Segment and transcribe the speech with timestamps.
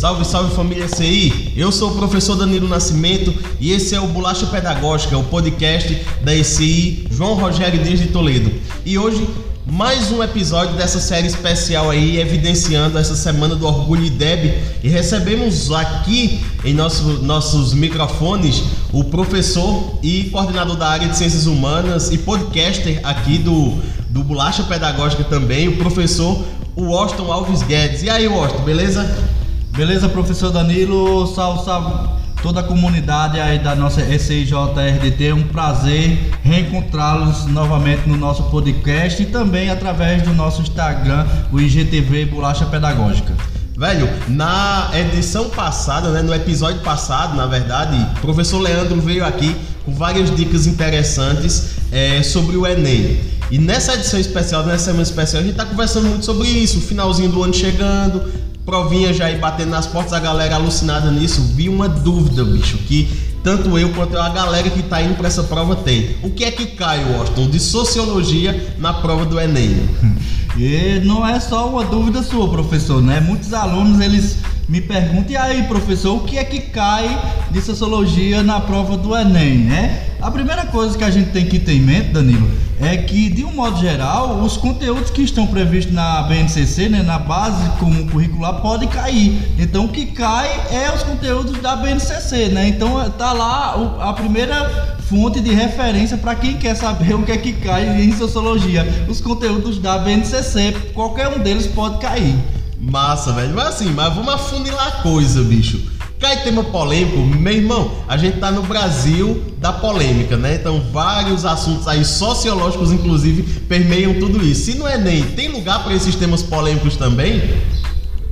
[0.00, 1.52] Salve, salve família CI!
[1.54, 5.94] Eu sou o professor Danilo Nascimento e esse é o Bolacha Pedagógica, o podcast
[6.24, 8.50] da ECI João Rogério Dias de Toledo.
[8.86, 9.28] E hoje,
[9.66, 14.54] mais um episódio dessa série especial aí, evidenciando essa semana do Orgulho IDEB.
[14.82, 18.62] E recebemos aqui em nosso, nossos microfones
[18.94, 23.74] o professor e coordenador da área de Ciências Humanas e podcaster aqui do,
[24.08, 26.42] do Bolacha Pedagógica também, o professor
[26.74, 28.02] Washington Alves Guedes.
[28.02, 29.39] E aí, Washington, beleza?
[29.76, 31.26] Beleza, professor Danilo?
[31.34, 32.10] Salve, salve
[32.42, 35.26] toda a comunidade aí da nossa ECIJRDT.
[35.26, 41.60] É um prazer reencontrá-los novamente no nosso podcast e também através do nosso Instagram, o
[41.60, 43.32] IGTV Bolacha Pedagógica.
[43.76, 49.56] Velho, na edição passada, né, no episódio passado, na verdade, o professor Leandro veio aqui
[49.86, 53.20] com várias dicas interessantes é, sobre o Enem.
[53.50, 56.82] E nessa edição especial, nessa semana especial, a gente está conversando muito sobre isso, o
[56.82, 58.22] finalzinho do ano chegando,
[58.70, 61.42] provinha já aí batendo nas portas, a galera alucinada nisso.
[61.56, 63.08] Vi uma dúvida, bicho, que
[63.42, 66.16] tanto eu quanto a galera que tá indo para essa prova tem.
[66.22, 69.88] O que é que cai, Washington, de sociologia na prova do Enem?
[70.56, 73.20] E não é só uma dúvida sua, professor, né?
[73.20, 74.36] Muitos alunos eles
[74.70, 79.16] me perguntam, e aí, professor, o que é que cai de sociologia na prova do
[79.16, 80.06] Enem, né?
[80.22, 82.48] A primeira coisa que a gente tem que ter em mente, Danilo,
[82.80, 87.18] é que, de um modo geral, os conteúdos que estão previstos na BNCC, né, na
[87.18, 89.42] base comum curricular, podem cair.
[89.58, 92.68] Então, o que cai é os conteúdos da BNCC, né?
[92.68, 97.36] Então, tá lá a primeira fonte de referência para quem quer saber o que é
[97.36, 98.86] que cai em sociologia.
[99.08, 102.59] Os conteúdos da BNCC, qualquer um deles pode cair.
[102.80, 103.54] Massa, velho.
[103.54, 105.80] Mas assim, mas vamos afunilar a coisa, bicho.
[106.18, 110.56] Cai tema polêmico, meu irmão, a gente tá no Brasil da polêmica, né?
[110.56, 114.66] Então vários assuntos aí sociológicos, inclusive, permeiam tudo isso.
[114.66, 117.42] Se não é nem, tem lugar para esses temas polêmicos também?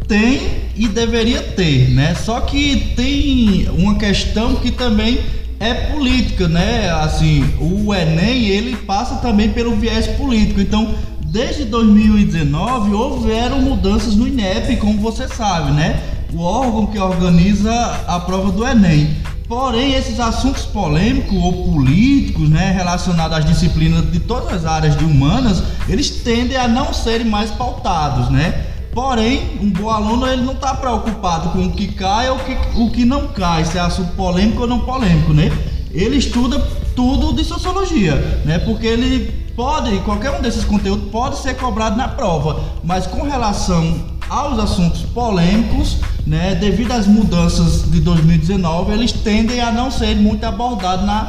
[0.07, 2.15] Tem e deveria ter, né?
[2.15, 5.21] Só que tem uma questão que também
[5.61, 6.91] é política, né?
[6.91, 10.61] Assim, o Enem ele passa também pelo viés político.
[10.61, 10.95] Então,
[11.31, 16.03] desde 2019 houveram mudanças no INEP, como você sabe, né?
[16.33, 17.73] o órgão que organiza
[18.07, 19.17] a prova do Enem.
[19.49, 25.05] Porém, esses assuntos polêmicos ou políticos, né, relacionados às disciplinas de todas as áreas de
[25.05, 28.67] humanas, eles tendem a não serem mais pautados, né?
[28.93, 32.91] Porém, um bom aluno ele não está preocupado com o que cai ou que, o
[32.91, 35.51] que não cai, se é assunto polêmico ou não polêmico, né?
[35.93, 36.59] Ele estuda
[36.95, 38.59] tudo de sociologia, né?
[38.59, 43.93] Porque ele pode, qualquer um desses conteúdos pode ser cobrado na prova, mas com relação
[44.31, 50.45] aos assuntos polêmicos, né, devido às mudanças de 2019, eles tendem a não ser muito
[50.45, 51.25] abordados na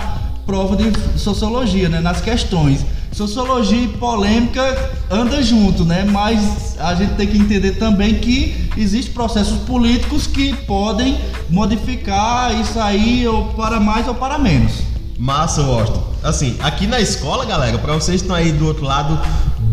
[0.46, 2.86] prova de sociologia, né, nas questões.
[3.12, 6.04] Sociologia e polêmica andam junto, né?
[6.04, 11.18] Mas a gente tem que entender também que existem processos políticos que podem
[11.50, 14.89] modificar isso aí ou para mais ou para menos.
[15.20, 16.02] Massa, Washington.
[16.24, 19.20] Assim, aqui na escola, galera, para vocês que estão aí do outro lado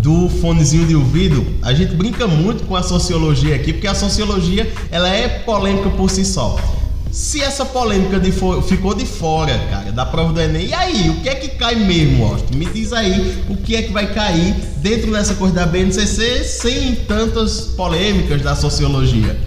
[0.02, 4.68] do fonezinho de ouvido, a gente brinca muito com a sociologia aqui, porque a sociologia
[4.90, 6.58] ela é polêmica por si só.
[7.12, 8.32] Se essa polêmica de
[8.66, 11.76] ficou de fora, cara, da prova do Enem, e aí, o que é que cai
[11.76, 12.56] mesmo, Austin?
[12.56, 16.96] Me diz aí o que é que vai cair dentro dessa coisa da BNCC sem
[16.96, 19.38] tantas polêmicas da sociologia.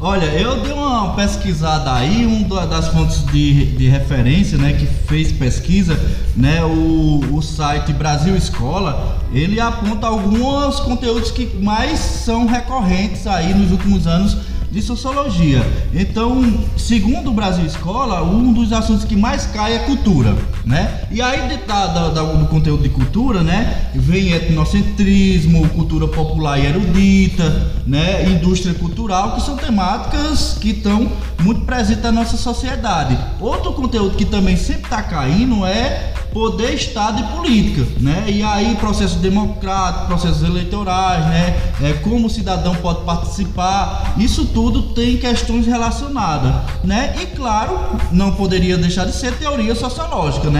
[0.00, 5.32] Olha, eu dei uma pesquisada aí, um das fontes de, de referência, né, que fez
[5.32, 5.98] pesquisa,
[6.36, 13.52] né, o, o site Brasil Escola, ele aponta alguns conteúdos que mais são recorrentes aí
[13.52, 14.36] nos últimos anos
[14.70, 15.66] de sociologia.
[15.92, 16.44] Então,
[16.76, 20.36] segundo o Brasil Escola, um dos assuntos que mais cai é cultura,
[20.68, 21.00] né?
[21.10, 26.66] E aí da, da, da, do conteúdo de cultura, né, vem etnocentrismo, cultura popular e
[26.66, 33.18] erudita, né, indústria cultural, que são temáticas que estão muito presentes na nossa sociedade.
[33.40, 38.24] Outro conteúdo que também sempre está caindo é poder, Estado e política, né?
[38.28, 41.56] E aí processos democráticos, processos eleitorais, né?
[41.82, 46.54] É, como o cidadão pode participar, isso tudo tem questões relacionadas,
[46.84, 47.14] né?
[47.20, 47.78] E claro,
[48.12, 50.57] não poderia deixar de ser teoria sociológica, né?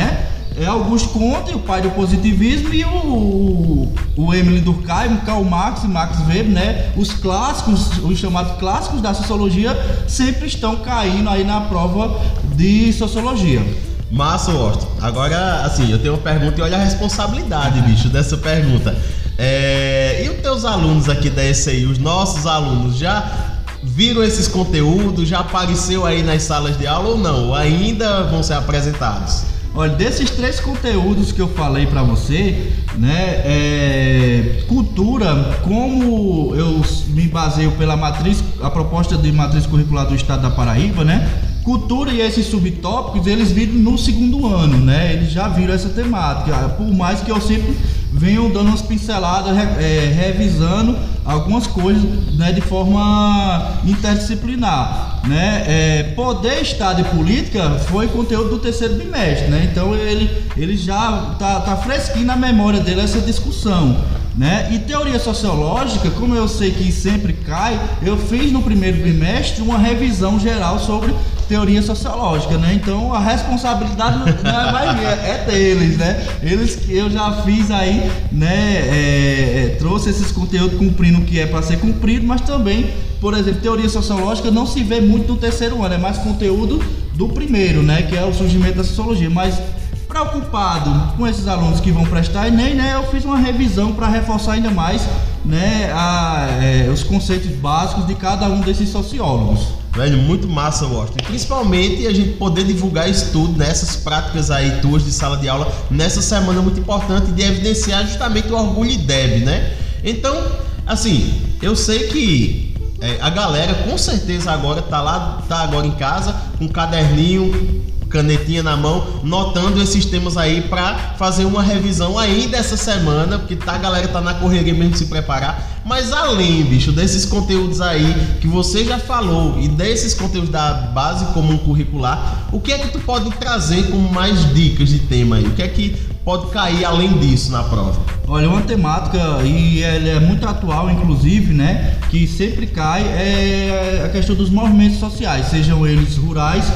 [0.61, 5.87] É Augusto Comte, o pai do positivismo, e o, o Emily Durkheim, Karl Marx e
[5.87, 6.91] Max Weber, né?
[6.97, 9.77] Os clássicos, os chamados clássicos da sociologia,
[10.09, 12.21] sempre estão caindo aí na prova
[12.57, 13.65] de sociologia.
[14.11, 14.87] Massa, Horto.
[15.01, 18.97] Agora, assim, eu tenho uma pergunta e olha a responsabilidade, bicho, dessa pergunta.
[19.37, 20.25] É...
[20.25, 25.29] E os teus alunos aqui da ECI, os nossos alunos, já viram esses conteúdos?
[25.29, 27.55] Já apareceu aí nas salas de aula ou não?
[27.55, 29.58] Ainda vão ser apresentados?
[29.75, 37.29] Olha, desses três conteúdos que eu falei para você, né, é, cultura, como eu me
[37.29, 41.29] baseio pela matriz, a proposta de matriz curricular do Estado da Paraíba, né?
[41.63, 45.13] Cultura e esses subtópicos, eles viram no segundo ano, né?
[45.13, 46.57] Eles já viram essa temática.
[46.71, 47.77] Por mais que eu sempre
[48.13, 50.97] venho dando umas pinceladas, é, revisando
[51.29, 52.03] algumas coisas
[52.35, 55.21] né, de forma interdisciplinar.
[55.27, 55.65] Né?
[55.67, 59.69] É, poder Estado e política foi conteúdo do terceiro bimestre, né?
[59.71, 63.97] então ele, ele já está tá fresquinho na memória dele essa discussão.
[64.35, 64.69] Né?
[64.73, 69.77] E teoria sociológica, como eu sei que sempre cai, eu fiz no primeiro bimestre uma
[69.77, 71.13] revisão geral sobre
[71.49, 72.75] teoria sociológica, né?
[72.75, 76.27] Então a responsabilidade não vai vir, é deles, né?
[76.43, 78.77] Eles que eu já fiz aí, né?
[78.77, 82.91] É, é, trouxe esses conteúdos cumprindo o que é para ser cumprido, mas também,
[83.21, 86.83] por exemplo, teoria sociológica não se vê muito no terceiro ano, é mais conteúdo
[87.15, 88.03] do primeiro, né?
[88.03, 89.59] Que é o surgimento da sociologia, mas
[90.07, 94.53] preocupado com esses alunos que vão prestar Enem, né, eu fiz uma revisão para reforçar
[94.53, 95.07] ainda mais
[95.45, 99.69] né, a, é, os conceitos básicos de cada um desses sociólogos.
[99.99, 101.25] Velho, muito massa, Washington.
[101.25, 105.73] principalmente a gente poder divulgar isso tudo nessas práticas aí tuas de sala de aula
[105.91, 109.75] nessa semana muito importante de evidenciar justamente o orgulho e deb, né?
[110.05, 110.41] Então,
[110.87, 115.97] assim, eu sei que é, a galera com certeza agora tá lá, tá agora em
[115.97, 122.19] casa com um caderninho canetinha na mão, notando esses temas aí para fazer uma revisão
[122.19, 125.83] ainda essa semana, porque tá, a galera tá na correria mesmo se preparar.
[125.85, 131.25] Mas além, bicho, desses conteúdos aí que você já falou e desses conteúdos da base
[131.27, 135.47] comum curricular, o que é que tu pode trazer como mais dicas de tema aí?
[135.47, 137.99] O que é que pode cair além disso na prova?
[138.27, 141.97] Olha, uma temática e ela é muito atual, inclusive, né?
[142.11, 146.67] Que sempre cai é a questão dos movimentos sociais, sejam eles rurais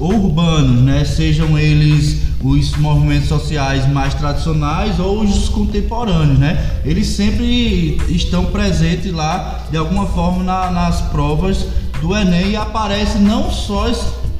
[0.00, 1.04] urbanos, né?
[1.04, 6.80] Sejam eles os movimentos sociais mais tradicionais ou os contemporâneos, né?
[6.84, 11.66] Eles sempre estão presentes lá de alguma forma na, nas provas
[12.00, 13.90] do Enem e aparece não só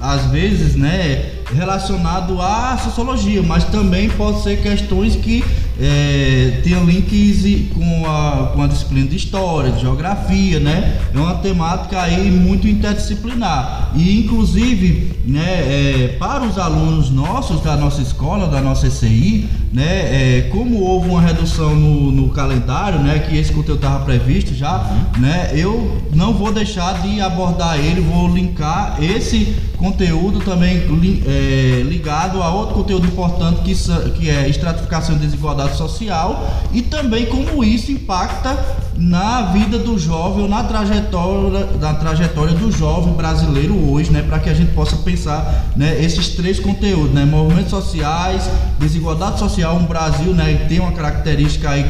[0.00, 5.44] às vezes, né, relacionado à sociologia, mas também pode ser questões que
[5.80, 7.40] é, tenham links
[7.72, 11.00] com a, com a disciplina de história, de geografia, né?
[11.12, 17.76] É uma temática aí muito interdisciplinar e inclusive, né, é, para os alunos nossos da
[17.76, 23.20] nossa escola, da nossa ECI, né, é, como houve uma redução no, no calendário, né,
[23.20, 24.78] que esse conteúdo estava previsto já,
[25.18, 30.82] né, eu não vou deixar de abordar ele, vou linkar esse conteúdo também
[31.26, 33.74] é, ligado a outro conteúdo importante que,
[34.18, 38.58] que é estratificação e desigualdade social e também como isso impacta
[39.00, 44.38] na vida do jovem ou na trajetória, na trajetória do jovem brasileiro hoje, né, para
[44.38, 48.48] que a gente possa pensar, né, esses três conteúdos, né, movimentos sociais,
[48.78, 51.84] desigualdade social, um Brasil, né, tem uma característica aí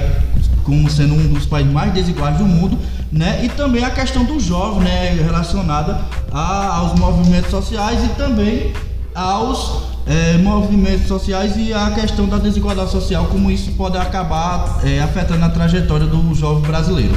[0.62, 2.78] como sendo um dos países mais desiguais do mundo,
[3.10, 3.44] né?
[3.44, 5.10] E também a questão do jovem, né?
[5.14, 8.72] Relacionada a, aos movimentos sociais e também
[9.12, 15.00] aos é, movimentos sociais e a questão da desigualdade social, como isso pode acabar é,
[15.00, 17.16] afetando a trajetória do jovem brasileiro.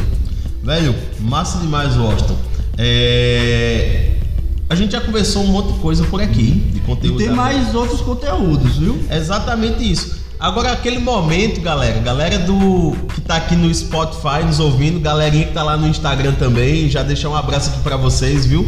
[0.64, 2.38] Velho, massa demais, Washington.
[2.78, 4.12] É...
[4.70, 7.22] A gente já conversou um monte de coisa por aqui, de conteúdo.
[7.22, 8.98] E tem mais outros conteúdos, viu?
[9.12, 10.24] Exatamente isso.
[10.40, 15.54] Agora, aquele momento, galera, galera do que tá aqui no Spotify nos ouvindo, galerinha que
[15.54, 18.66] tá lá no Instagram também, já deixar um abraço aqui para vocês, viu?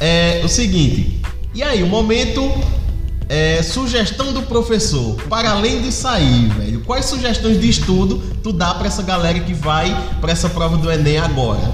[0.00, 1.20] É o seguinte,
[1.54, 2.52] e aí, o momento
[3.28, 8.74] é, sugestão do professor, para além de sair, velho, quais sugestões de estudo tu dá
[8.74, 11.72] para essa galera que vai para essa prova do Enem agora?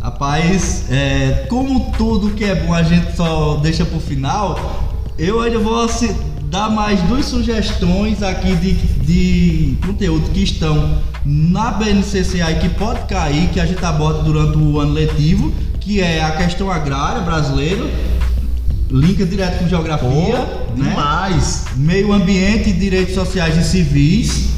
[0.00, 5.60] Rapaz, é, como tudo que é bom a gente só deixa pro final, eu ainda
[5.60, 5.86] vou
[6.44, 13.06] dar mais duas sugestões aqui de, de conteúdo que estão na BNCCA e que pode
[13.06, 17.84] cair, que a gente aborda durante o ano letivo, que é a questão agrária brasileira,
[18.92, 20.90] linka direto com geografia, Pô, né?
[20.90, 21.64] demais.
[21.76, 24.50] Meio ambiente, direitos sociais e civis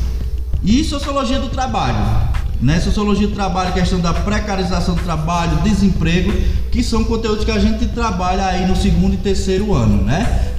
[0.63, 2.35] e sociologia do trabalho.
[2.61, 2.81] Né?
[2.81, 6.33] Sociologia do trabalho, questão da precarização do trabalho, desemprego,
[6.73, 10.51] que são conteúdos que a gente trabalha aí no segundo e terceiro ano, né?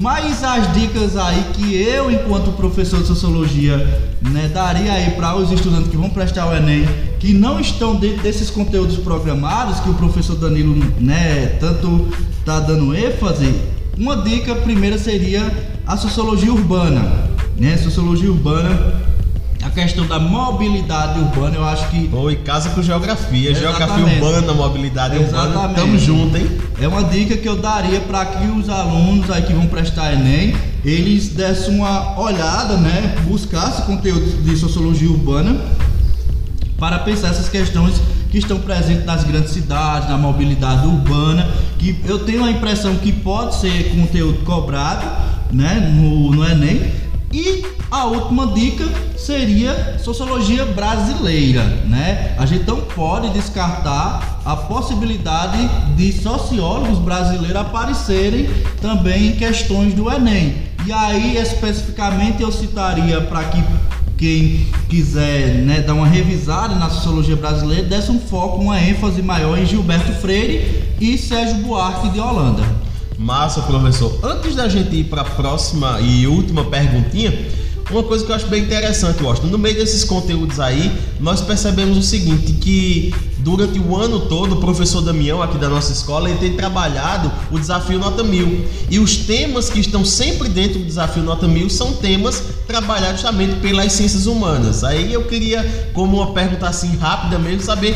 [0.00, 3.76] Mas as dicas aí que eu, enquanto professor de sociologia,
[4.22, 6.88] né, daria aí para os estudantes que vão prestar o Enem,
[7.20, 12.08] que não estão dentro desses conteúdos programados que o professor Danilo, né, tanto
[12.44, 13.54] tá dando ênfase,
[13.96, 15.52] uma dica primeira seria
[15.86, 17.76] a sociologia urbana, né?
[17.76, 19.10] Sociologia urbana
[19.62, 22.08] a questão da mobilidade urbana, eu acho que.
[22.10, 23.78] Oi, casa com geografia, Exatamente.
[23.78, 25.56] geografia urbana, mobilidade Exatamente.
[25.56, 25.74] urbana.
[25.74, 26.50] Tamo junto, hein?
[26.80, 30.56] É uma dica que eu daria para que os alunos aí que vão prestar Enem,
[30.82, 33.16] eles dessem uma olhada, né?
[33.28, 35.60] Buscassem conteúdo de sociologia urbana
[36.80, 41.46] para pensar essas questões que estão presentes nas grandes cidades, na mobilidade urbana,
[41.78, 45.06] que eu tenho a impressão que pode ser conteúdo cobrado,
[45.52, 46.98] né, no, no Enem.
[47.32, 48.84] E a última dica
[49.16, 52.34] seria sociologia brasileira, né?
[52.38, 55.58] A gente não pode descartar a possibilidade
[55.96, 58.48] de sociólogos brasileiros aparecerem
[58.80, 60.56] também em questões do Enem.
[60.86, 63.62] E aí, especificamente, eu citaria para que
[64.20, 69.58] quem quiser né, dar uma revisada na sociologia brasileira, desse um foco, uma ênfase maior
[69.58, 72.62] em Gilberto Freire e Sérgio Buarque de Holanda.
[73.16, 74.20] Massa, professor.
[74.22, 77.32] Antes da gente ir para a próxima e última perguntinha,
[77.90, 81.96] uma coisa que eu acho bem interessante, Washington, no meio desses conteúdos aí, nós percebemos
[81.98, 86.38] o seguinte, que durante o ano todo, o professor Damião, aqui da nossa escola, ele
[86.38, 88.64] tem trabalhado o desafio Nota Mil.
[88.90, 93.56] E os temas que estão sempre dentro do desafio Nota Mil são temas trabalhados justamente
[93.60, 94.84] pelas ciências humanas.
[94.84, 97.94] Aí eu queria, como uma pergunta assim rápida mesmo, saber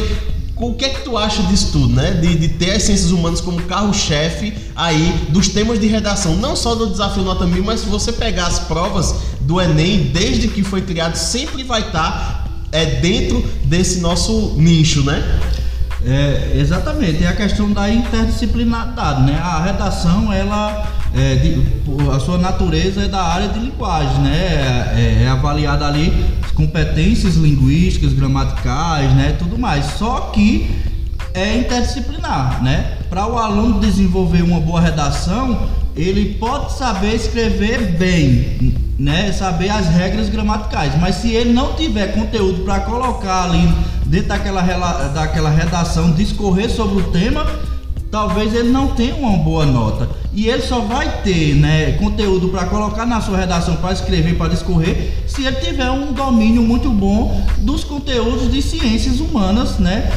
[0.57, 2.13] o que é que tu acha disso tudo, né?
[2.13, 6.75] De, de ter as ciências humanas como carro-chefe aí dos temas de redação, não só
[6.75, 10.83] do desafio Nota Mil, mas se você pegar as provas do Enem, desde que foi
[10.83, 15.41] criado, sempre vai estar tá, é, dentro desse nosso nicho, né?
[16.07, 19.41] É, exatamente, é a questão da interdisciplinaridade, né?
[19.43, 21.63] A redação, ela, é, de,
[22.15, 24.93] a sua natureza é da área de linguagem, né?
[24.97, 26.13] É, é avaliada ali
[26.55, 29.85] competências linguísticas, gramaticais, né, tudo mais.
[29.99, 30.71] Só que
[31.33, 32.99] é interdisciplinar, né?
[33.11, 39.33] Para o aluno desenvolver uma boa redação, ele pode saber escrever bem, né?
[39.33, 43.73] Saber as regras gramaticais, mas se ele não tiver conteúdo para colocar ali
[44.07, 44.63] dentro daquela,
[45.09, 47.47] daquela redação, discorrer sobre o tema,
[48.11, 50.09] talvez ele não tenha uma boa nota.
[50.33, 54.51] E ele só vai ter né, conteúdo para colocar na sua redação, para escrever, para
[54.51, 60.11] discorrer, se ele tiver um domínio muito bom dos conteúdos de ciências humanas, né?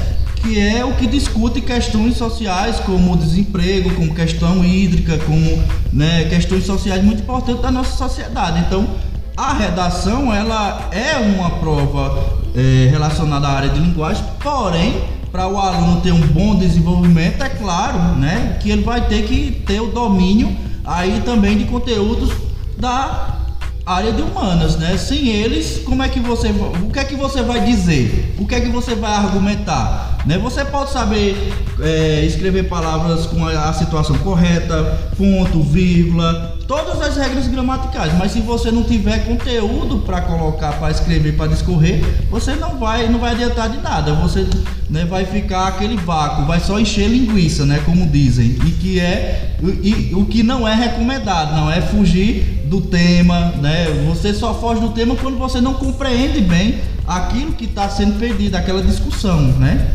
[0.48, 5.62] Que é o que discute questões sociais como desemprego, como questão hídrica, como
[5.92, 8.60] né, questões sociais muito importantes da nossa sociedade.
[8.66, 8.88] Então,
[9.36, 15.02] a redação ela é uma prova é, relacionada à área de linguagem, porém
[15.34, 19.52] para o aluno ter um bom desenvolvimento, é claro, né, que ele vai ter que
[19.68, 22.32] ter o domínio aí também de conteúdos
[22.80, 23.38] da
[23.86, 24.98] área de humanas, né?
[24.98, 28.36] Sem eles, como é que você, o que é que você vai dizer?
[28.38, 30.07] O que é que você vai argumentar?
[30.26, 30.38] Né?
[30.38, 34.84] Você pode saber é, escrever palavras com a, situação correta,
[35.18, 40.92] ponto, vírgula, todas as regras gramaticais, mas se você não tiver conteúdo para colocar, para
[40.92, 44.14] escrever, para discorrer, você não vai, não vai adiantar de nada.
[44.16, 44.46] Você
[44.90, 49.56] né, vai ficar aquele vácuo, vai só encher linguiça, né, como dizem, e que é
[49.62, 53.86] e, o que não é recomendado, não é fugir do tema, né?
[54.08, 58.56] Você só foge do tema quando você não compreende bem aquilo que está sendo pedido,
[58.56, 59.88] aquela discussão, né?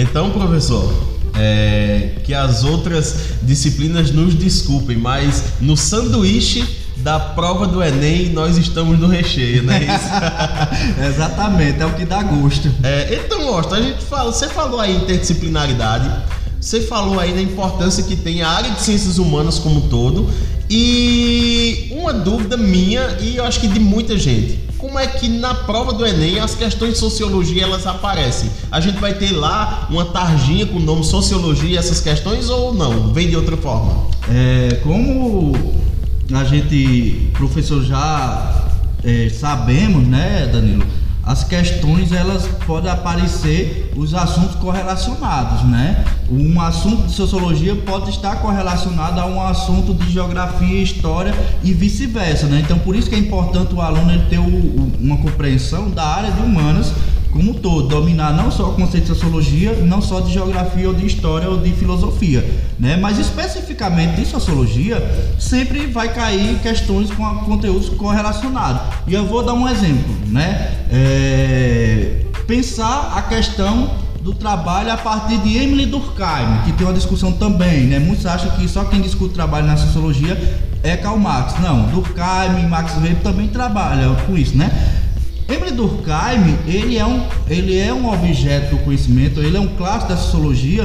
[0.00, 0.94] Então, professor,
[1.34, 6.64] é, que as outras disciplinas nos desculpem, mas no sanduíche
[6.98, 11.02] da prova do Enem nós estamos no recheio, não é isso?
[11.04, 12.70] Exatamente, é o que dá gosto.
[12.84, 16.08] É, então, Austin, a gente fala, você falou aí interdisciplinaridade,
[16.60, 20.30] você falou aí da importância que tem a área de ciências humanas como um todo
[20.70, 25.54] e uma dúvida minha e eu acho que de muita gente como é que na
[25.54, 28.48] prova do Enem as questões de sociologia elas aparecem?
[28.70, 33.12] A gente vai ter lá uma tarjinha com o nome sociologia essas questões ou não?
[33.12, 34.06] Vem de outra forma?
[34.30, 35.52] É, como
[36.32, 38.70] a gente, professor, já
[39.04, 40.86] é, sabemos, né, Danilo?
[41.28, 46.02] As questões elas podem aparecer os assuntos correlacionados, né?
[46.30, 52.46] Um assunto de sociologia pode estar correlacionado a um assunto de geografia, história e vice-versa,
[52.46, 52.62] né?
[52.64, 56.02] Então por isso que é importante o aluno ele ter o, o, uma compreensão da
[56.02, 56.94] área de humanas
[57.32, 60.94] como um todo, dominar não só o conceito de sociologia, não só de geografia ou
[60.94, 62.44] de história ou de filosofia,
[62.78, 62.96] né?
[62.96, 65.02] Mas especificamente de sociologia,
[65.38, 68.82] sempre vai cair questões com conteúdos correlacionados.
[69.06, 70.72] E eu vou dar um exemplo, né?
[70.90, 72.24] É...
[72.46, 73.90] Pensar a questão
[74.22, 77.98] do trabalho a partir de Emily Durkheim, que tem uma discussão também, né?
[77.98, 80.36] Muitos acham que só quem discute trabalho na sociologia
[80.82, 81.54] é Karl Marx.
[81.60, 84.70] Não, Durkheim e Max Weber também trabalham com isso, né?
[85.48, 90.12] Emile Durkheim, ele é, um, ele é um objeto do conhecimento, ele é um clássico
[90.12, 90.84] da sociologia,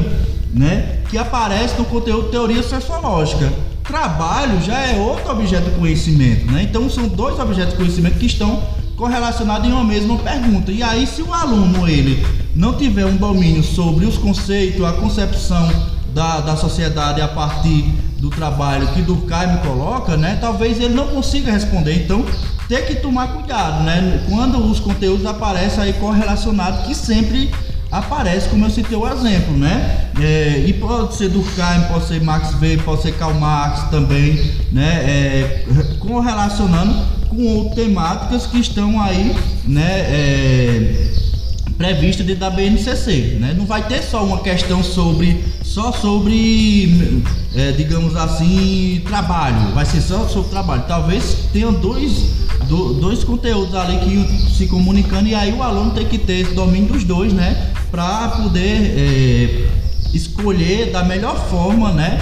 [0.54, 3.52] né, que aparece no conteúdo teoria sociológica.
[3.84, 6.64] Trabalho já é outro objeto do conhecimento, né?
[6.64, 8.64] Então são dois objetos de conhecimento que estão
[8.96, 10.72] correlacionados em uma mesma pergunta.
[10.72, 15.70] E aí, se o aluno ele não tiver um domínio sobre os conceitos, a concepção
[16.14, 17.84] da, da sociedade a partir
[18.20, 20.38] do trabalho que Durkheim coloca, né?
[20.40, 22.06] Talvez ele não consiga responder.
[22.06, 22.26] Então,
[22.74, 24.24] ter que tomar cuidado, né?
[24.28, 27.52] Quando os conteúdos aparecem aí correlacionados, que sempre
[27.92, 30.10] aparece, como eu citei o exemplo, né?
[30.20, 35.04] É, e pode ser Durkheim, pode ser Max Weber, pode ser Karl Marx também, né?
[35.06, 35.66] É,
[36.00, 36.96] correlacionando
[37.30, 40.00] com temáticas que estão aí, né?
[40.10, 41.12] É,
[41.78, 43.54] prevista dentro da BNCC, né?
[43.56, 47.24] Não vai ter só uma questão sobre só sobre,
[47.56, 49.74] é, digamos assim, trabalho.
[49.74, 50.84] Vai ser só sobre trabalho.
[50.88, 52.26] Talvez tenha dois,
[52.68, 56.54] do, dois conteúdos ali que se comunicando e aí o aluno tem que ter esse
[56.54, 57.72] domínio dos dois, né?
[57.92, 59.68] Para poder é,
[60.14, 62.18] escolher da melhor forma, né?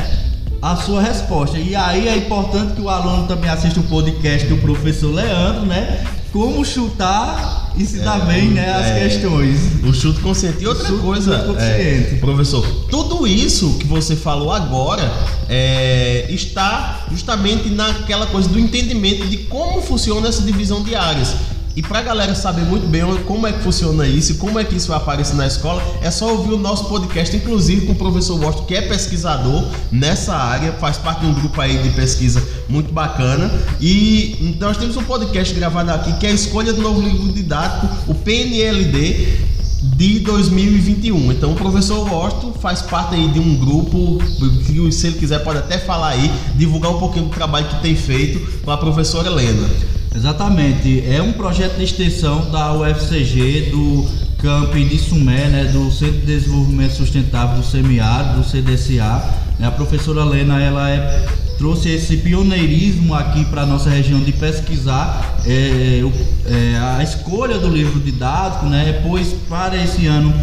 [0.61, 1.57] A sua resposta.
[1.57, 6.03] E aí é importante que o aluno também assista o podcast do professor Leandro, né?
[6.31, 9.59] Como chutar e se dá bem, né, as é, questões.
[9.83, 10.63] O chute consciente.
[10.63, 15.11] E outra coisa, é, professor, tudo isso que você falou agora
[15.49, 21.35] é, está justamente naquela coisa do entendimento de como funciona essa divisão de áreas.
[21.75, 24.75] E para a galera saber muito bem como é que funciona isso como é que
[24.75, 28.39] isso vai aparecer na escola, é só ouvir o nosso podcast, inclusive com o professor
[28.39, 32.91] Washington, que é pesquisador nessa área, faz parte de um grupo aí de pesquisa muito
[32.91, 33.51] bacana.
[33.79, 37.87] E nós temos um podcast gravado aqui que é a escolha do novo livro didático,
[38.07, 39.39] o PNLD
[39.81, 41.31] de 2021.
[41.31, 44.17] Então o professor Washington faz parte aí de um grupo
[44.65, 47.95] que se ele quiser pode até falar aí, divulgar um pouquinho do trabalho que tem
[47.95, 49.67] feito com a professora Helena.
[50.13, 54.05] Exatamente, é um projeto de extensão da UFCG, do
[54.39, 59.23] camping de Sumé, né, do Centro de Desenvolvimento Sustentável do Semiárido, do CDCA.
[59.57, 61.25] Né, a professora Lena ela é,
[61.57, 66.01] trouxe esse pioneirismo aqui para a nossa região de pesquisar é,
[66.45, 70.33] é, a escolha do livro didático, né, pois para esse ano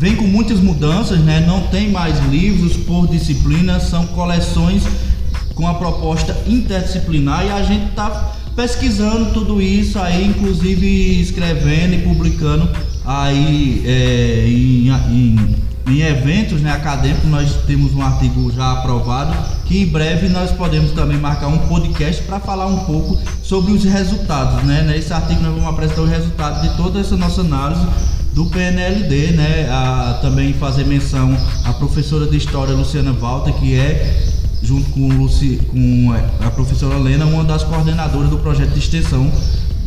[0.00, 4.82] vem com muitas mudanças, né, não tem mais livros por disciplina, são coleções
[5.54, 11.98] com a proposta interdisciplinar e a gente está pesquisando tudo isso aí, inclusive escrevendo e
[11.98, 12.68] publicando
[13.04, 15.56] aí é, em, em,
[15.88, 17.28] em, eventos né, acadêmicos.
[17.28, 22.22] Nós temos um artigo já aprovado que em breve nós podemos também marcar um podcast
[22.24, 24.62] para falar um pouco sobre os resultados.
[24.64, 24.82] Né?
[24.82, 27.86] Nesse artigo nós vamos apresentar os resultados de toda essa nossa análise
[28.32, 29.68] do PNLD, né?
[29.70, 34.32] A, também fazer menção à professora de História Luciana Walter, que é
[34.62, 36.12] junto com, Luci, com
[36.44, 39.30] a professora Lena, uma das coordenadoras do projeto de extensão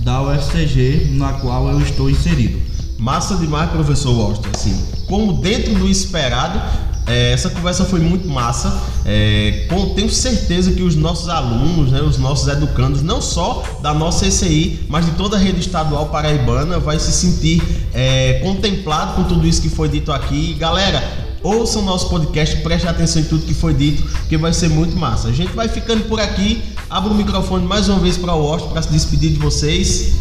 [0.04, 2.60] da UFCG, na qual eu estou inserido.
[2.98, 4.50] Massa demais, professor Washington.
[4.54, 6.62] Assim, como dentro do esperado,
[7.08, 8.82] é, essa conversa foi muito massa.
[9.06, 13.94] É, com, tenho certeza que os nossos alunos, né, os nossos educandos, não só da
[13.94, 17.62] nossa ECI, mas de toda a rede estadual paraibana, vai se sentir
[17.94, 20.56] é, contemplado com tudo isso que foi dito aqui.
[20.56, 24.97] Galera, ouçam nosso podcast, preste atenção em tudo que foi dito, que vai ser muito
[24.97, 25.27] massa.
[25.27, 26.63] A gente vai ficando por aqui.
[26.89, 30.15] Abro o microfone mais uma vez para o Washington para se despedir de vocês.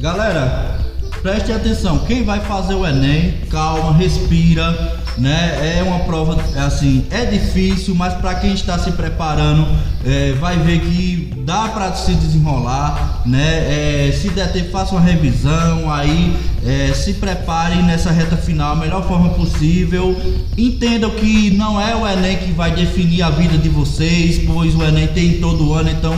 [0.00, 0.78] Galera,
[1.22, 1.98] preste atenção.
[2.00, 5.78] Quem vai fazer o Enem, calma, respira né?
[5.78, 9.66] É uma prova assim, é difícil, mas para quem está se preparando,
[10.04, 14.08] é, vai ver que dá para se desenrolar, né?
[14.08, 18.76] É, se der tempo, faça uma revisão, aí é, se preparem nessa reta final, a
[18.76, 20.16] melhor forma possível.
[20.56, 24.82] Entendam que não é o Enem que vai definir a vida de vocês, pois o
[24.82, 26.14] Enem tem todo ano, então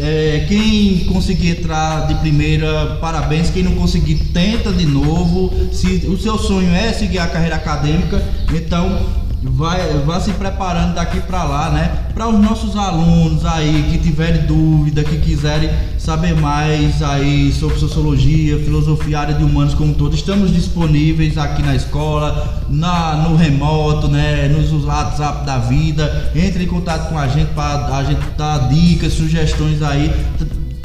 [0.00, 3.50] é, quem conseguir entrar de primeira, parabéns.
[3.50, 5.52] Quem não conseguir, tenta de novo.
[5.72, 8.22] Se o seu sonho é seguir a carreira acadêmica,
[8.54, 8.98] então
[9.42, 11.98] vai, vai se preparando daqui para lá, né?
[12.14, 18.58] Para os nossos alunos aí que tiverem dúvida, que quiserem saber mais aí sobre sociologia,
[18.58, 24.48] filosofia, área de humanos como todo, estamos disponíveis aqui na escola, na no remoto, né?
[24.48, 26.32] Nos WhatsApp da vida.
[26.34, 30.12] Entre em contato com a gente para a gente dar dicas, sugestões aí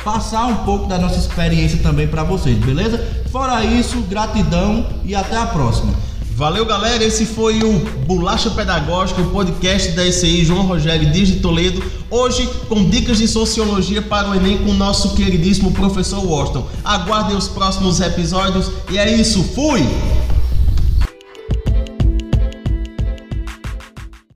[0.04, 3.04] passar um pouco da nossa experiência também para vocês, beleza?
[3.32, 5.92] Fora isso, gratidão e até a próxima.
[6.36, 7.02] Valeu, galera.
[7.02, 11.82] Esse foi o Bolacha Pedagógica, o podcast da ECI João Rogério Dias de Toledo.
[12.12, 16.68] Hoje, com dicas de sociologia para o Enem com o nosso queridíssimo professor Washington.
[16.84, 18.70] Aguardem os próximos episódios.
[18.92, 19.46] E é isso.
[19.56, 19.82] Fui!